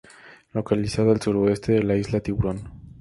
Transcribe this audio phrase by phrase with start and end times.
[0.53, 2.63] Localizada al suroeste de la Isla Tiburón.